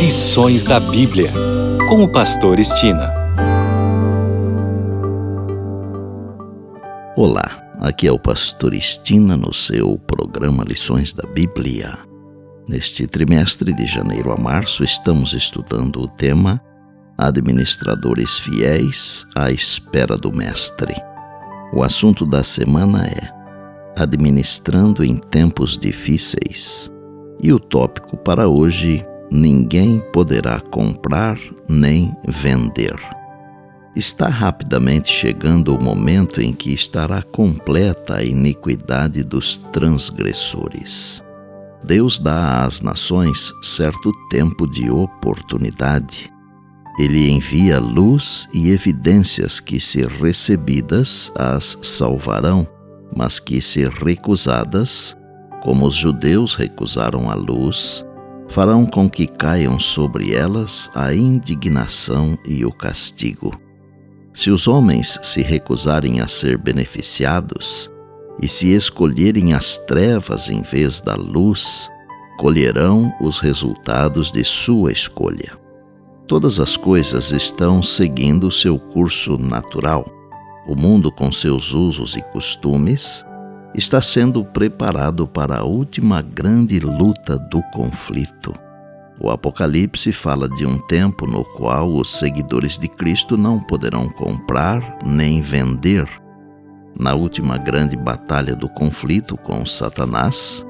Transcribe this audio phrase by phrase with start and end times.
[0.00, 1.30] Lições da Bíblia,
[1.86, 3.12] com o Pastor Estina.
[7.14, 11.98] Olá, aqui é o Pastor Estina no seu programa Lições da Bíblia.
[12.66, 16.58] Neste trimestre de janeiro a março, estamos estudando o tema
[17.18, 20.94] Administradores Fiéis à Espera do Mestre.
[21.74, 26.90] O assunto da semana é Administrando em Tempos Difíceis.
[27.42, 32.96] E o tópico para hoje ninguém poderá comprar nem vender.
[33.94, 41.22] Está rapidamente chegando o momento em que estará completa a iniquidade dos transgressores.
[41.84, 46.30] Deus dá às nações certo tempo de oportunidade.
[46.98, 52.66] Ele envia luz e evidências que, se recebidas, as salvarão,
[53.16, 55.16] mas que, se recusadas,
[55.62, 58.04] como os judeus recusaram a luz,
[58.50, 63.52] farão com que caiam sobre elas a indignação e o castigo.
[64.34, 67.90] Se os homens se recusarem a ser beneficiados
[68.42, 71.88] e se escolherem as trevas em vez da luz,
[72.38, 75.58] colherão os resultados de sua escolha.
[76.26, 80.10] Todas as coisas estão seguindo seu curso natural.
[80.66, 83.24] O mundo, com seus usos e costumes,
[83.74, 88.54] está sendo preparado para a última grande luta do conflito.
[89.18, 94.98] O Apocalipse fala de um tempo no qual os seguidores de Cristo não poderão comprar
[95.04, 96.08] nem vender.
[96.98, 100.66] Na última grande batalha do conflito com Satanás,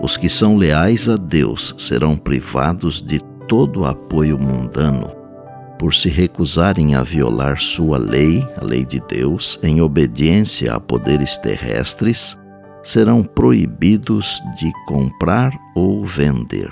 [0.00, 5.19] os que são leais a Deus serão privados de todo apoio mundano
[5.80, 11.38] por se recusarem a violar sua lei, a lei de Deus, em obediência a poderes
[11.38, 12.38] terrestres,
[12.82, 16.68] serão proibidos de comprar ou vender.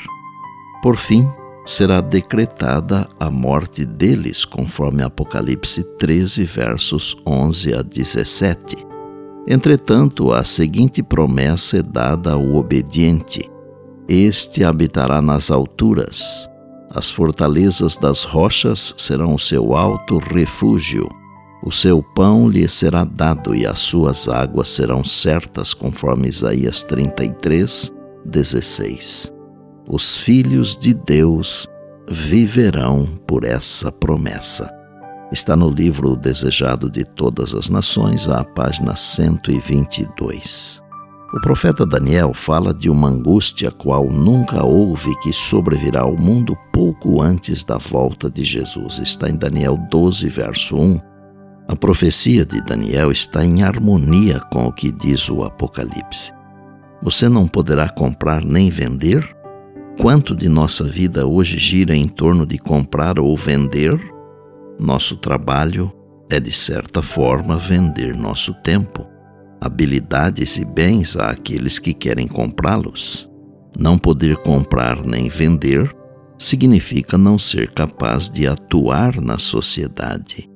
[0.82, 1.26] Por fim,
[1.64, 8.76] será decretada a morte deles, conforme Apocalipse 13, versos 11 a 17.
[9.46, 13.40] Entretanto, a seguinte promessa é dada ao obediente:
[14.06, 16.46] Este habitará nas alturas
[16.94, 21.08] as fortalezas das rochas serão o seu alto refúgio.
[21.62, 27.92] O seu pão lhe será dado e as suas águas serão certas, conforme Isaías 33,
[28.24, 29.32] 16.
[29.88, 31.66] Os filhos de Deus
[32.08, 34.72] viverão por essa promessa.
[35.30, 40.87] Está no livro Desejado de Todas as Nações, à página 122.
[41.30, 47.20] O profeta Daniel fala de uma angústia qual nunca houve que sobrevirá ao mundo pouco
[47.20, 48.96] antes da volta de Jesus.
[48.96, 50.98] Está em Daniel 12, verso 1.
[51.68, 56.32] A profecia de Daniel está em harmonia com o que diz o Apocalipse.
[57.02, 59.22] Você não poderá comprar nem vender?
[60.00, 64.00] Quanto de nossa vida hoje gira em torno de comprar ou vender?
[64.80, 65.92] Nosso trabalho
[66.30, 69.06] é, de certa forma, vender nosso tempo
[69.60, 73.28] habilidades e bens àqueles que querem comprá-los.
[73.78, 75.94] Não poder comprar nem vender
[76.38, 80.48] significa não ser capaz de atuar na sociedade.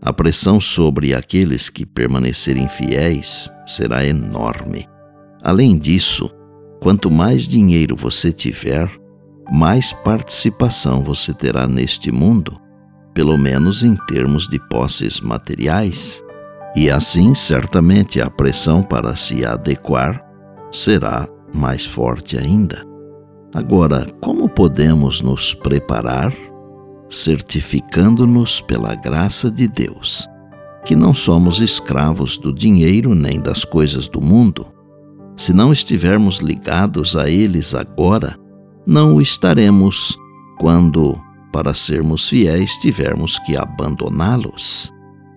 [0.00, 4.86] A pressão sobre aqueles que permanecerem fiéis será enorme.
[5.42, 6.30] Além disso,
[6.80, 8.90] quanto mais dinheiro você tiver,
[9.50, 12.60] mais participação você terá neste mundo,
[13.14, 16.22] pelo menos em termos de posses materiais
[16.74, 20.24] e assim, certamente, a pressão para se adequar
[20.70, 22.82] será mais forte ainda.
[23.54, 26.32] Agora, como podemos nos preparar?
[27.10, 30.26] Certificando-nos pela graça de Deus,
[30.86, 34.66] que não somos escravos do dinheiro nem das coisas do mundo.
[35.36, 38.34] Se não estivermos ligados a eles agora,
[38.86, 40.16] não o estaremos
[40.58, 41.20] quando,
[41.52, 44.90] para sermos fiéis, tivermos que abandoná-los.